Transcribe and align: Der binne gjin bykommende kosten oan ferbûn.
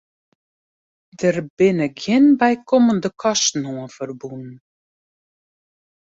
Der 1.21 1.37
binne 1.57 1.87
gjin 1.99 2.25
bykommende 2.39 3.09
kosten 3.21 3.61
oan 3.71 3.89
ferbûn. 3.95 4.49